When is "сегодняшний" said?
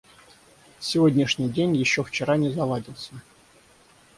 0.79-1.47